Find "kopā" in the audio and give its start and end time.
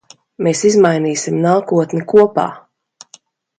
2.17-2.49